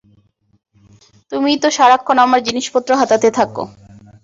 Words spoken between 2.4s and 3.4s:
জিনিসপত্র হাতাতে